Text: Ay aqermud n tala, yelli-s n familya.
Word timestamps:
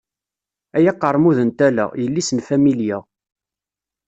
Ay 0.77 0.85
aqermud 0.91 1.37
n 1.47 1.49
tala, 1.57 1.85
yelli-s 2.01 2.29
n 2.33 2.39
familya. 2.47 2.97